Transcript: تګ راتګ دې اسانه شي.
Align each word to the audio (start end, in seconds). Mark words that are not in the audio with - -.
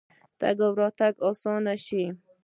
تګ 0.39 0.57
راتګ 0.79 1.13
دې 1.19 1.23
اسانه 1.27 1.73
شي. 1.85 2.03